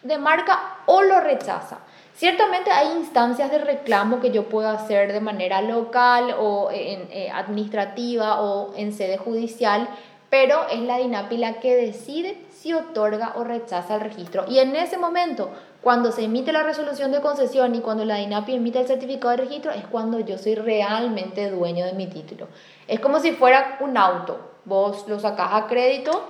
de 0.03 0.17
marca 0.17 0.77
o 0.85 1.01
lo 1.01 1.21
rechaza. 1.21 1.79
Ciertamente 2.13 2.71
hay 2.71 2.91
instancias 2.97 3.49
de 3.51 3.59
reclamo 3.59 4.19
que 4.19 4.31
yo 4.31 4.49
puedo 4.49 4.69
hacer 4.69 5.13
de 5.13 5.21
manera 5.21 5.61
local 5.61 6.35
o 6.37 6.69
en, 6.71 7.07
eh, 7.11 7.31
administrativa 7.33 8.41
o 8.41 8.75
en 8.75 8.93
sede 8.93 9.17
judicial, 9.17 9.87
pero 10.29 10.67
es 10.69 10.81
la 10.81 10.97
DINAPI 10.97 11.37
la 11.37 11.53
que 11.59 11.75
decide 11.75 12.37
si 12.61 12.73
otorga 12.73 13.33
o 13.37 13.43
rechaza 13.43 13.95
el 13.95 14.01
registro. 14.01 14.45
Y 14.47 14.59
en 14.59 14.75
ese 14.75 14.99
momento, 14.99 15.49
cuando 15.81 16.11
se 16.11 16.25
emite 16.25 16.51
la 16.51 16.61
resolución 16.61 17.11
de 17.11 17.19
concesión 17.19 17.73
y 17.73 17.81
cuando 17.81 18.05
la 18.05 18.17
DINAPI 18.17 18.55
emite 18.55 18.79
el 18.79 18.87
certificado 18.87 19.31
de 19.31 19.37
registro, 19.37 19.71
es 19.71 19.87
cuando 19.87 20.19
yo 20.19 20.37
soy 20.37 20.53
realmente 20.53 21.49
dueño 21.49 21.85
de 21.85 21.93
mi 21.93 22.05
título. 22.05 22.47
Es 22.87 22.99
como 22.99 23.19
si 23.19 23.31
fuera 23.31 23.77
un 23.79 23.97
auto. 23.97 24.39
Vos 24.65 25.07
lo 25.07 25.19
sacás 25.19 25.53
a 25.53 25.65
crédito, 25.65 26.23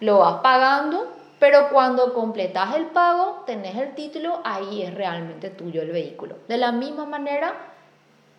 lo 0.00 0.20
vas 0.20 0.40
pagando, 0.40 1.06
pero 1.38 1.68
cuando 1.68 2.14
completas 2.14 2.76
el 2.76 2.86
pago, 2.86 3.42
tenés 3.44 3.76
el 3.76 3.94
título, 3.94 4.40
ahí 4.42 4.82
es 4.82 4.94
realmente 4.94 5.50
tuyo 5.50 5.82
el 5.82 5.90
vehículo. 5.90 6.36
De 6.48 6.56
la 6.56 6.72
misma 6.72 7.04
manera, 7.04 7.52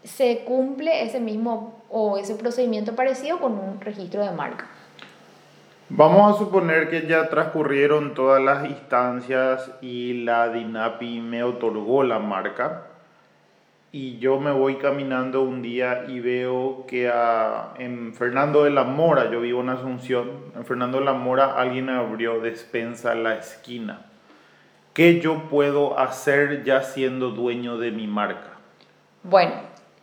se 0.04 0.40
cumple 0.46 1.04
ese 1.04 1.20
mismo 1.20 1.84
o 1.92 2.18
ese 2.18 2.34
procedimiento 2.34 2.96
parecido 2.96 3.40
con 3.40 3.54
un 3.54 3.82
registro 3.82 4.24
de 4.24 4.32
marca. 4.32 4.68
Vamos 5.90 6.36
a 6.36 6.40
suponer 6.40 6.90
que 6.90 7.06
ya 7.06 7.30
transcurrieron 7.30 8.16
todas 8.16 8.42
las 8.42 8.66
instancias 8.66 9.70
y 9.82 10.24
la 10.24 10.50
DINAPI 10.50 11.20
me 11.20 11.44
otorgó 11.44 12.02
la 12.02 12.18
marca 12.18 12.88
y 13.92 14.18
yo 14.18 14.40
me 14.40 14.52
voy 14.52 14.78
caminando 14.78 15.44
un 15.44 15.62
día 15.62 16.06
y 16.08 16.20
veo 16.20 16.86
que 16.88 17.14
en 17.78 18.16
Fernando 18.16 18.64
de 18.64 18.72
la 18.72 18.84
Mora, 18.84 19.30
yo 19.32 19.42
vivo 19.42 19.62
en 19.62 19.70
Asunción, 19.70 20.32
en 20.56 20.66
Fernando 20.66 20.98
de 20.98 21.06
la 21.06 21.14
Mora 21.14 21.54
alguien 21.54 21.90
abrió 21.90 22.40
despensa 22.40 23.14
en 23.14 23.24
la 23.24 23.36
esquina. 23.36 24.08
¿Qué 24.94 25.22
yo 25.22 25.44
puedo 25.52 26.00
hacer 26.00 26.64
ya 26.64 26.82
siendo 26.82 27.30
dueño 27.30 27.78
de 27.78 27.92
mi 27.92 28.08
marca? 28.08 28.54
Bueno, 29.22 29.54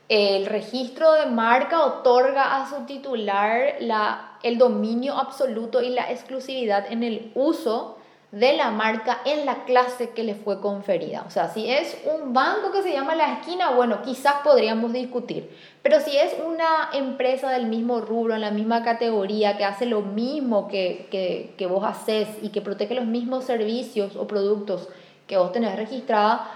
el 0.09 0.47
registro 0.47 1.13
de 1.15 1.27
marca 1.27 1.85
otorga 1.85 2.63
a 2.63 2.71
su 2.71 2.87
titular 2.87 3.75
la 3.81 4.32
el 4.43 4.59
dominio 4.59 5.17
absoluto 5.17 5.83
y 5.83 5.91
la 5.91 6.11
exclusividad 6.11 6.91
en 6.91 7.03
el 7.03 7.33
uso 7.35 7.99
de 8.33 8.55
la 8.55 8.71
marca 8.71 9.19
en 9.27 9.45
la 9.45 9.65
clase 9.65 10.11
que 10.11 10.25
le 10.25 10.35
fue 10.35 10.61
conferida. 10.61 11.23
O 11.27 11.31
sea, 11.31 11.51
si 11.51 11.71
es 11.71 11.99
un 12.11 12.33
banco 12.33 12.73
que 12.73 12.83
se 12.83 12.91
llama 12.93 13.15
La 13.15 13.35
Esquina, 13.35 13.73
bueno, 13.73 14.01
quizás 14.03 14.37
podríamos 14.43 14.95
discutir. 14.95 15.55
Pero 15.83 16.01
si 16.01 16.17
es 16.17 16.35
una 16.43 16.89
empresa 16.95 17.51
del 17.51 17.67
mismo 17.67 18.01
rubro, 18.01 18.35
en 18.35 18.41
la 18.41 18.51
misma 18.51 18.83
categoría, 18.83 19.59
que 19.59 19.67
hace 19.67 19.85
lo 19.85 20.01
mismo 20.01 20.67
que, 20.67 21.09
que, 21.11 21.55
que 21.59 21.67
vos 21.67 21.85
haces 21.85 22.27
y 22.41 22.49
que 22.49 22.63
protege 22.63 22.95
los 22.95 23.05
mismos 23.05 23.45
servicios 23.45 24.17
o 24.17 24.27
productos 24.27 24.89
que 25.27 25.37
vos 25.37 25.53
tenés 25.53 25.77
registrada, 25.77 26.51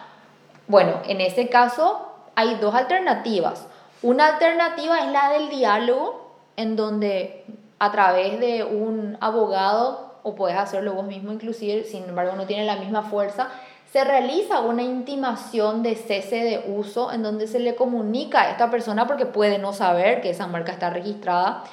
bueno, 0.69 1.03
en 1.07 1.21
ese 1.21 1.49
caso 1.49 2.09
hay 2.35 2.55
dos 2.55 2.75
alternativas. 2.75 3.67
Una 4.03 4.29
alternativa 4.29 5.01
es 5.01 5.13
la 5.13 5.31
del 5.31 5.51
diálogo, 5.51 6.39
en 6.57 6.75
donde 6.75 7.45
a 7.79 7.93
través 7.93 8.41
de 8.41 8.65
un 8.65 9.17
abogado, 9.21 10.15
o 10.23 10.35
puedes 10.35 10.57
hacerlo 10.57 10.95
vos 10.95 11.07
mismo 11.07 11.33
inclusive, 11.33 11.85
sin 11.85 12.05
embargo 12.05 12.35
no 12.37 12.47
tiene 12.47 12.65
la 12.65 12.77
misma 12.77 13.03
fuerza, 13.03 13.49
se 13.93 14.05
realiza 14.05 14.61
una 14.61 14.83
intimación 14.83 15.83
de 15.83 15.95
cese 15.95 16.37
de 16.37 16.65
uso 16.67 17.13
en 17.13 17.23
donde 17.23 17.47
se 17.47 17.61
le 17.61 17.77
comunica 17.77 18.43
a 18.43 18.51
esta 18.51 18.71
persona, 18.71 19.07
porque 19.07 19.27
puede 19.27 19.59
no 19.59 19.73
saber 19.73 20.21
que 20.21 20.31
esa 20.31 20.47
marca 20.47 20.73
está 20.73 20.91
registrada, 20.91 21.65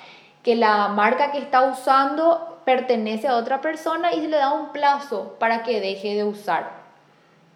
que 0.44 0.56
la 0.56 0.88
marca 0.90 1.32
que 1.32 1.40
está 1.40 1.64
usando 1.64 2.60
pertenece 2.66 3.28
a 3.28 3.38
otra 3.38 3.62
persona 3.62 4.14
y 4.14 4.22
se 4.22 4.28
le 4.28 4.38
da 4.38 4.54
un 4.54 4.72
plazo 4.72 5.36
para 5.40 5.64
que 5.64 5.82
deje 5.82 6.16
de 6.16 6.24
usar. 6.24 6.83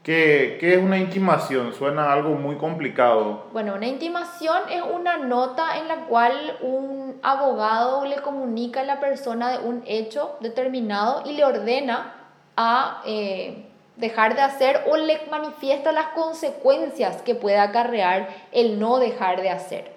¿Qué, 0.08 0.58
es 0.62 0.78
una 0.78 0.98
intimación? 0.98 1.74
Suena 1.74 2.14
algo 2.14 2.30
muy 2.30 2.56
complicado. 2.56 3.48
Bueno, 3.52 3.74
una 3.76 3.88
intimación 3.88 4.58
es 4.72 4.82
una 4.82 5.18
nota 5.18 5.78
en 5.80 5.90
la 5.90 6.06
cual 6.06 6.60
un 6.62 7.20
abogado 7.22 8.06
le 8.06 8.16
comunica 8.22 8.80
a 8.80 8.84
la 8.86 9.02
persona 9.02 9.52
de 9.52 9.68
un 9.68 9.84
hecho 9.86 10.38
determinado 10.40 11.24
y 11.26 11.34
le 11.34 11.44
ordena 11.44 12.14
a 12.56 13.02
eh, 13.06 13.66
dejar 13.98 14.36
de 14.36 14.44
hacer 14.44 14.86
o 14.90 14.96
le 14.96 15.20
manifiesta 15.30 15.92
las 15.92 16.08
consecuencias 16.16 17.22
que 17.24 17.36
puede 17.36 17.58
acarrear 17.58 18.30
el 18.54 18.80
no 18.80 19.00
dejar 19.00 19.42
de 19.42 19.50
hacer. 19.50 19.92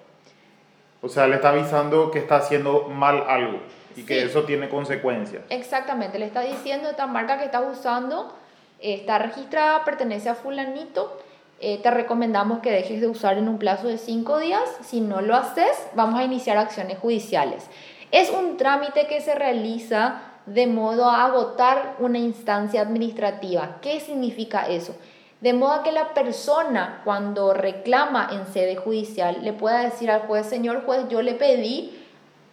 O 1.02 1.08
sea, 1.08 1.28
le 1.28 1.36
está 1.36 1.50
avisando 1.50 2.10
que 2.10 2.18
está 2.18 2.38
haciendo 2.38 2.88
mal 2.88 3.26
algo 3.28 3.60
y 3.94 4.02
que 4.02 4.24
eso 4.24 4.42
tiene 4.42 4.68
consecuencias. 4.68 5.44
Exactamente, 5.50 6.18
le 6.18 6.26
está 6.26 6.40
diciendo 6.40 6.90
esta 6.90 7.06
marca 7.06 7.38
que 7.38 7.44
está 7.44 7.60
usando 7.60 8.34
está 8.80 9.18
registrada, 9.18 9.84
pertenece 9.84 10.28
a 10.28 10.34
fulanito, 10.34 11.18
eh, 11.60 11.78
te 11.82 11.90
recomendamos 11.90 12.60
que 12.60 12.70
dejes 12.70 13.02
de 13.02 13.08
usar 13.08 13.36
en 13.36 13.46
un 13.46 13.58
plazo 13.58 13.88
de 13.88 13.98
cinco 13.98 14.38
días. 14.38 14.62
Si 14.82 15.00
no 15.00 15.20
lo 15.20 15.36
haces, 15.36 15.70
vamos 15.94 16.18
a 16.18 16.24
iniciar 16.24 16.56
acciones 16.56 16.98
judiciales. 16.98 17.66
Es 18.12 18.30
un 18.30 18.56
trámite 18.56 19.06
que 19.06 19.20
se 19.20 19.34
realiza 19.34 20.22
de 20.46 20.66
modo 20.66 21.10
a 21.10 21.26
agotar 21.26 21.96
una 21.98 22.18
instancia 22.18 22.80
administrativa. 22.80 23.76
¿Qué 23.82 24.00
significa 24.00 24.66
eso? 24.68 24.96
De 25.42 25.52
modo 25.52 25.82
que 25.82 25.92
la 25.92 26.12
persona 26.14 27.02
cuando 27.04 27.52
reclama 27.52 28.28
en 28.32 28.46
sede 28.46 28.76
judicial 28.76 29.38
le 29.42 29.52
pueda 29.52 29.82
decir 29.82 30.10
al 30.10 30.22
juez, 30.22 30.46
señor 30.46 30.84
juez, 30.84 31.08
yo 31.08 31.22
le 31.22 31.34
pedí, 31.34 31.96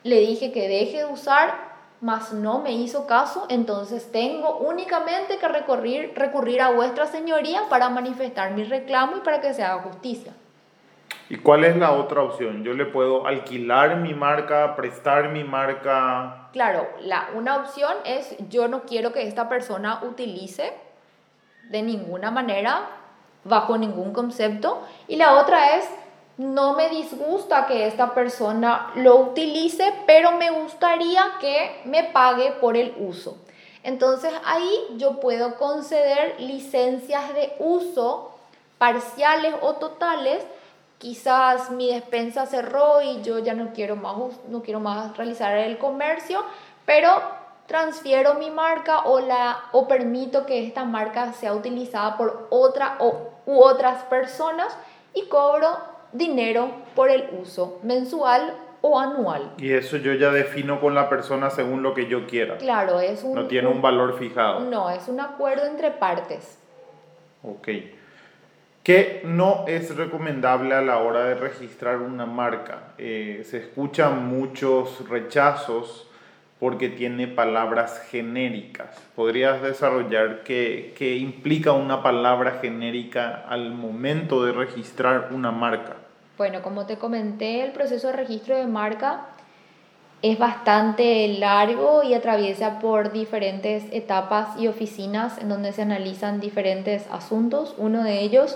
le 0.03 0.19
dije 0.19 0.51
que 0.51 0.67
deje 0.67 0.99
de 0.99 1.05
usar 1.05 1.66
mas 2.01 2.33
no 2.33 2.59
me 2.59 2.71
hizo 2.73 3.07
caso, 3.07 3.45
entonces 3.49 4.11
tengo 4.11 4.57
únicamente 4.57 5.37
que 5.37 5.47
recurrir, 5.47 6.13
recurrir 6.15 6.61
a 6.61 6.71
vuestra 6.71 7.07
señoría 7.07 7.63
para 7.69 7.89
manifestar 7.89 8.51
mi 8.51 8.63
reclamo 8.63 9.17
y 9.17 9.19
para 9.21 9.41
que 9.41 9.53
se 9.53 9.63
haga 9.63 9.83
justicia. 9.83 10.33
¿Y 11.29 11.37
cuál 11.37 11.65
es 11.65 11.75
la 11.75 11.91
otra 11.91 12.21
opción? 12.21 12.63
¿Yo 12.63 12.73
le 12.73 12.85
puedo 12.85 13.27
alquilar 13.27 13.97
mi 13.97 14.13
marca, 14.13 14.75
prestar 14.75 15.29
mi 15.29 15.43
marca? 15.43 16.49
Claro, 16.53 16.87
la, 17.01 17.29
una 17.35 17.57
opción 17.57 17.93
es 18.05 18.35
yo 18.49 18.67
no 18.69 18.83
quiero 18.83 19.11
que 19.11 19.27
esta 19.27 19.49
persona 19.49 20.01
utilice 20.03 20.73
de 21.69 21.81
ninguna 21.81 22.31
manera, 22.31 22.87
bajo 23.43 23.77
ningún 23.77 24.13
concepto. 24.13 24.81
Y 25.07 25.17
la 25.17 25.33
otra 25.33 25.77
es 25.77 25.89
no 26.37 26.73
me 26.73 26.89
disgusta 26.89 27.65
que 27.65 27.87
esta 27.87 28.13
persona 28.13 28.91
lo 28.95 29.15
utilice, 29.17 29.91
pero 30.05 30.33
me 30.33 30.51
gustaría 30.51 31.23
que 31.41 31.81
me 31.85 32.03
pague 32.03 32.51
por 32.51 32.77
el 32.77 32.95
uso. 32.99 33.37
Entonces 33.83 34.31
ahí 34.45 34.71
yo 34.97 35.19
puedo 35.19 35.55
conceder 35.55 36.35
licencias 36.39 37.33
de 37.33 37.55
uso 37.59 38.31
parciales 38.77 39.55
o 39.61 39.73
totales. 39.73 40.45
Quizás 40.99 41.71
mi 41.71 41.91
despensa 41.91 42.45
cerró 42.45 43.01
y 43.01 43.21
yo 43.21 43.39
ya 43.39 43.53
no 43.53 43.73
quiero 43.73 43.95
más, 43.95 44.15
no 44.47 44.61
quiero 44.61 44.79
más 44.79 45.17
realizar 45.17 45.57
el 45.57 45.77
comercio, 45.77 46.43
pero 46.85 47.09
transfiero 47.65 48.35
mi 48.35 48.51
marca 48.51 49.01
o, 49.05 49.19
la, 49.19 49.65
o 49.71 49.87
permito 49.87 50.45
que 50.45 50.65
esta 50.65 50.85
marca 50.85 51.33
sea 51.33 51.53
utilizada 51.53 52.15
por 52.17 52.47
otra 52.51 52.97
o, 52.99 53.29
u 53.45 53.59
otras 53.59 54.03
personas 54.03 54.75
y 55.13 55.27
cobro 55.27 55.96
dinero 56.13 56.71
por 56.95 57.09
el 57.09 57.25
uso 57.41 57.79
mensual 57.83 58.53
o 58.81 58.99
anual. 58.99 59.53
Y 59.57 59.71
eso 59.71 59.97
yo 59.97 60.13
ya 60.13 60.31
defino 60.31 60.79
con 60.79 60.95
la 60.95 61.09
persona 61.09 61.49
según 61.49 61.83
lo 61.83 61.93
que 61.93 62.07
yo 62.07 62.27
quiera. 62.27 62.57
Claro, 62.57 62.99
es 62.99 63.23
un... 63.23 63.35
No 63.35 63.47
tiene 63.47 63.67
un 63.67 63.81
valor 63.81 64.17
fijado. 64.17 64.61
No, 64.61 64.89
es 64.89 65.07
un 65.07 65.19
acuerdo 65.19 65.65
entre 65.65 65.91
partes. 65.91 66.59
Ok. 67.43 67.67
¿Qué 68.83 69.21
no 69.25 69.65
es 69.67 69.95
recomendable 69.97 70.73
a 70.73 70.81
la 70.81 70.99
hora 70.99 71.25
de 71.25 71.35
registrar 71.35 71.97
una 71.97 72.25
marca? 72.25 72.93
Eh, 72.97 73.41
se 73.43 73.57
escuchan 73.57 74.27
muchos 74.27 75.09
rechazos 75.09 76.09
porque 76.57 76.87
tiene 76.87 77.27
palabras 77.27 78.01
genéricas. 78.09 78.97
¿Podrías 79.13 79.61
desarrollar 79.61 80.43
qué, 80.43 80.93
qué 80.97 81.17
implica 81.17 81.73
una 81.73 82.01
palabra 82.01 82.59
genérica 82.61 83.43
al 83.49 83.71
momento 83.71 84.45
de 84.45 84.53
registrar 84.53 85.29
una 85.33 85.51
marca? 85.51 85.96
Bueno, 86.37 86.61
como 86.61 86.85
te 86.85 86.97
comenté, 86.97 87.63
el 87.63 87.71
proceso 87.71 88.07
de 88.07 88.13
registro 88.13 88.55
de 88.55 88.67
marca 88.67 89.25
es 90.21 90.37
bastante 90.37 91.27
largo 91.29 92.03
y 92.03 92.13
atraviesa 92.13 92.77
por 92.77 93.11
diferentes 93.11 93.85
etapas 93.91 94.49
y 94.59 94.67
oficinas 94.67 95.39
en 95.39 95.49
donde 95.49 95.73
se 95.73 95.81
analizan 95.81 96.39
diferentes 96.39 97.07
asuntos. 97.11 97.73
Uno 97.79 98.03
de 98.03 98.21
ellos 98.21 98.55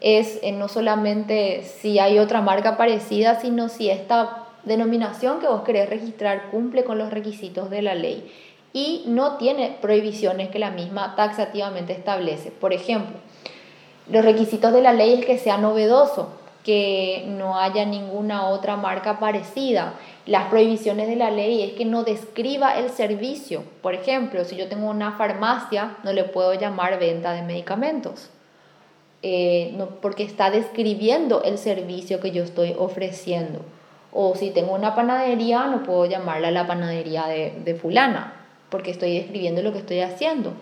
es 0.00 0.38
eh, 0.42 0.52
no 0.52 0.68
solamente 0.68 1.64
si 1.64 1.98
hay 1.98 2.20
otra 2.20 2.40
marca 2.40 2.76
parecida, 2.76 3.40
sino 3.40 3.68
si 3.68 3.90
esta 3.90 4.44
denominación 4.62 5.40
que 5.40 5.48
vos 5.48 5.62
querés 5.62 5.90
registrar 5.90 6.50
cumple 6.52 6.84
con 6.84 6.98
los 6.98 7.10
requisitos 7.10 7.68
de 7.68 7.82
la 7.82 7.96
ley 7.96 8.32
y 8.72 9.02
no 9.08 9.38
tiene 9.38 9.76
prohibiciones 9.80 10.50
que 10.50 10.60
la 10.60 10.70
misma 10.70 11.16
taxativamente 11.16 11.94
establece. 11.94 12.52
Por 12.52 12.72
ejemplo, 12.72 13.16
los 14.08 14.24
requisitos 14.24 14.72
de 14.72 14.82
la 14.82 14.92
ley 14.92 15.14
es 15.14 15.26
que 15.26 15.38
sea 15.38 15.58
novedoso, 15.58 16.37
que 16.68 17.24
no 17.26 17.58
haya 17.58 17.86
ninguna 17.86 18.46
otra 18.48 18.76
marca 18.76 19.18
parecida. 19.18 19.94
Las 20.26 20.50
prohibiciones 20.50 21.08
de 21.08 21.16
la 21.16 21.30
ley 21.30 21.62
es 21.62 21.72
que 21.72 21.86
no 21.86 22.04
describa 22.04 22.78
el 22.78 22.90
servicio. 22.90 23.62
Por 23.80 23.94
ejemplo, 23.94 24.44
si 24.44 24.54
yo 24.54 24.68
tengo 24.68 24.90
una 24.90 25.12
farmacia, 25.12 25.96
no 26.04 26.12
le 26.12 26.24
puedo 26.24 26.52
llamar 26.52 26.98
venta 26.98 27.32
de 27.32 27.40
medicamentos. 27.40 28.28
Eh, 29.22 29.72
no, 29.78 29.86
porque 29.86 30.24
está 30.24 30.50
describiendo 30.50 31.42
el 31.42 31.56
servicio 31.56 32.20
que 32.20 32.32
yo 32.32 32.44
estoy 32.44 32.74
ofreciendo. 32.78 33.60
O 34.12 34.34
si 34.34 34.50
tengo 34.50 34.74
una 34.74 34.94
panadería, 34.94 35.68
no 35.68 35.82
puedo 35.84 36.04
llamarla 36.04 36.50
la 36.50 36.66
panadería 36.66 37.28
de, 37.28 37.54
de 37.64 37.74
fulana, 37.76 38.34
porque 38.68 38.90
estoy 38.90 39.14
describiendo 39.14 39.62
lo 39.62 39.72
que 39.72 39.78
estoy 39.78 40.00
haciendo. 40.00 40.52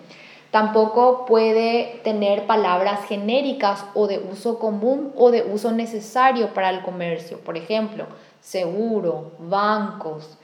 Tampoco 0.56 1.26
puede 1.26 2.00
tener 2.02 2.46
palabras 2.46 3.04
genéricas 3.04 3.84
o 3.92 4.06
de 4.06 4.18
uso 4.18 4.58
común 4.58 5.12
o 5.14 5.30
de 5.30 5.42
uso 5.42 5.70
necesario 5.70 6.54
para 6.54 6.70
el 6.70 6.80
comercio. 6.80 7.40
Por 7.40 7.58
ejemplo, 7.58 8.06
seguro, 8.40 9.32
bancos, 9.38 10.38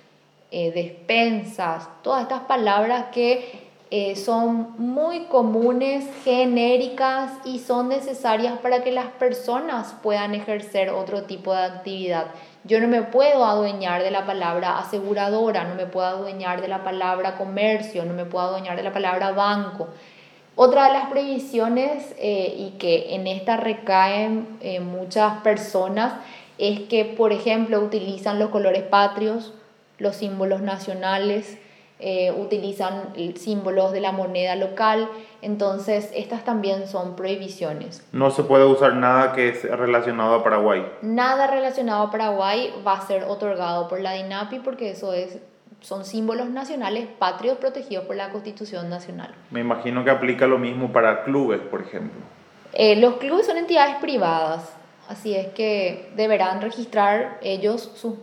eh, 0.50 0.70
despensas, 0.70 1.88
todas 2.02 2.24
estas 2.24 2.40
palabras 2.40 3.06
que 3.10 3.62
eh, 3.90 4.14
son 4.14 4.74
muy 4.76 5.20
comunes, 5.30 6.04
genéricas 6.24 7.30
y 7.46 7.58
son 7.58 7.88
necesarias 7.88 8.58
para 8.58 8.84
que 8.84 8.92
las 8.92 9.06
personas 9.12 9.94
puedan 10.02 10.34
ejercer 10.34 10.90
otro 10.90 11.22
tipo 11.22 11.54
de 11.54 11.62
actividad. 11.62 12.26
Yo 12.64 12.80
no 12.80 12.86
me 12.86 13.02
puedo 13.02 13.44
adueñar 13.44 14.02
de 14.02 14.12
la 14.12 14.24
palabra 14.24 14.78
aseguradora, 14.78 15.64
no 15.64 15.74
me 15.74 15.86
puedo 15.86 16.06
adueñar 16.06 16.60
de 16.60 16.68
la 16.68 16.84
palabra 16.84 17.36
comercio, 17.36 18.04
no 18.04 18.14
me 18.14 18.24
puedo 18.24 18.46
adueñar 18.46 18.76
de 18.76 18.84
la 18.84 18.92
palabra 18.92 19.32
banco. 19.32 19.88
Otra 20.54 20.86
de 20.86 20.92
las 20.92 21.06
previsiones 21.06 22.14
eh, 22.18 22.54
y 22.56 22.70
que 22.78 23.14
en 23.14 23.26
esta 23.26 23.56
recaen 23.56 24.58
eh, 24.60 24.80
muchas 24.80 25.40
personas 25.42 26.12
es 26.58 26.80
que, 26.80 27.04
por 27.04 27.32
ejemplo, 27.32 27.80
utilizan 27.80 28.38
los 28.38 28.50
colores 28.50 28.82
patrios, 28.82 29.54
los 29.98 30.16
símbolos 30.16 30.60
nacionales, 30.60 31.58
eh, 32.04 32.32
utilizan 32.32 33.14
símbolos 33.36 33.92
de 33.92 34.00
la 34.00 34.10
moneda 34.10 34.56
local, 34.56 35.08
entonces 35.40 36.10
estas 36.14 36.44
también 36.44 36.88
son 36.88 37.14
prohibiciones. 37.14 38.04
No 38.10 38.30
se 38.30 38.42
puede 38.42 38.64
usar 38.64 38.94
nada 38.94 39.32
que 39.32 39.50
es 39.50 39.62
relacionado 39.62 40.34
a 40.34 40.42
Paraguay. 40.42 40.84
Nada 41.00 41.46
relacionado 41.46 42.02
a 42.02 42.10
Paraguay 42.10 42.74
va 42.84 42.94
a 42.94 43.06
ser 43.06 43.24
otorgado 43.24 43.86
por 43.86 44.00
la 44.00 44.14
DINAPI 44.14 44.58
porque 44.58 44.90
eso 44.90 45.12
es 45.12 45.38
son 45.80 46.04
símbolos 46.04 46.48
nacionales 46.48 47.06
patrios 47.18 47.58
protegidos 47.58 48.04
por 48.04 48.16
la 48.16 48.30
Constitución 48.30 48.88
Nacional. 48.88 49.34
Me 49.50 49.60
imagino 49.60 50.04
que 50.04 50.10
aplica 50.10 50.46
lo 50.46 50.58
mismo 50.58 50.92
para 50.92 51.24
clubes, 51.24 51.60
por 51.60 51.82
ejemplo. 51.82 52.20
Eh, 52.72 52.96
los 52.96 53.14
clubes 53.14 53.46
son 53.46 53.58
entidades 53.58 53.96
privadas, 53.96 54.72
Así 55.08 55.34
es 55.34 55.48
que 55.48 56.10
deberán 56.16 56.62
registrar 56.62 57.38
ellos 57.42 57.90
sus, 57.94 58.14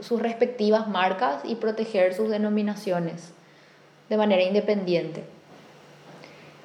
sus 0.00 0.20
respectivas 0.20 0.88
marcas 0.88 1.40
y 1.44 1.54
proteger 1.54 2.14
sus 2.14 2.28
denominaciones 2.28 3.32
de 4.08 4.16
manera 4.16 4.42
independiente. 4.42 5.24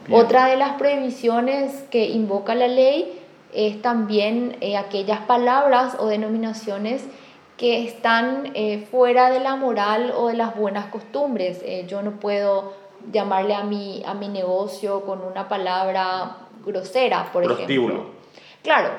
Otra 0.10 0.48
de 0.48 0.58
las 0.58 0.74
prohibiciones 0.74 1.84
que 1.92 2.06
invoca 2.06 2.56
la 2.56 2.68
ley 2.68 3.20
es 3.54 3.82
también 3.82 4.58
eh, 4.62 4.78
aquellas 4.78 5.20
palabras 5.22 5.96
o 6.00 6.08
denominaciones 6.08 7.06
que 7.58 7.86
están 7.86 8.52
eh, 8.56 8.88
fuera 8.90 9.30
de 9.30 9.40
la 9.40 9.56
moral 9.56 10.14
o 10.16 10.30
de 10.30 10.34
las 10.34 10.56
buenas 10.56 10.88
costumbres. 10.88 11.62
Eh, 11.64 11.86
yo 11.88 12.02
no 12.02 12.14
puedo 12.14 12.74
llamarle 13.12 13.54
a 13.54 13.64
mi, 13.64 14.02
a 14.06 14.14
mi 14.14 14.28
negocio 14.28 15.06
con 15.06 15.22
una 15.22 15.48
palabra 15.48 16.38
grosera, 16.66 17.30
por 17.32 17.44
ejemplo. 17.44 18.06
Claro, 18.64 18.90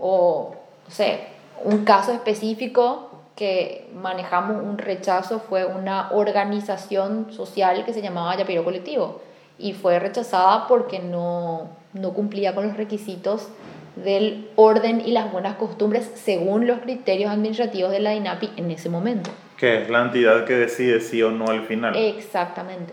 o, 0.00 0.54
no 0.86 0.94
sé, 0.94 1.20
un 1.64 1.84
caso 1.84 2.12
específico 2.12 3.10
que 3.36 3.88
manejamos 3.94 4.62
un 4.62 4.78
rechazo 4.78 5.40
fue 5.40 5.64
una 5.64 6.10
organización 6.12 7.32
social 7.32 7.84
que 7.84 7.92
se 7.92 8.02
llamaba 8.02 8.36
Yapiro 8.36 8.64
Colectivo 8.64 9.22
y 9.58 9.72
fue 9.72 9.98
rechazada 9.98 10.66
porque 10.66 10.98
no, 10.98 11.68
no 11.92 12.12
cumplía 12.12 12.54
con 12.54 12.66
los 12.66 12.76
requisitos 12.76 13.48
del 13.96 14.48
orden 14.56 15.02
y 15.04 15.12
las 15.12 15.30
buenas 15.32 15.56
costumbres 15.56 16.10
según 16.14 16.66
los 16.66 16.80
criterios 16.80 17.30
administrativos 17.30 17.90
de 17.90 18.00
la 18.00 18.14
INAPI 18.14 18.52
en 18.56 18.70
ese 18.70 18.88
momento. 18.88 19.30
Que 19.56 19.82
es 19.82 19.90
la 19.90 20.02
entidad 20.02 20.44
que 20.44 20.54
decide 20.54 21.00
sí 21.00 21.22
o 21.22 21.30
no 21.30 21.46
al 21.46 21.64
final. 21.66 21.94
Exactamente. 21.96 22.92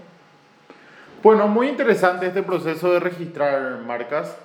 Bueno, 1.24 1.48
muy 1.48 1.68
interesante 1.68 2.28
este 2.28 2.44
proceso 2.44 2.92
de 2.92 3.00
registrar 3.00 3.80
marcas. 3.86 4.36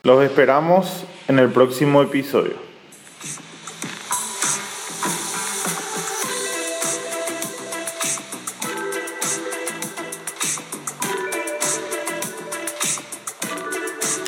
Los 0.04 0.22
esperamos 0.22 1.06
en 1.30 1.40
el 1.40 1.48
próximo 1.48 2.02
episodio. 2.02 2.67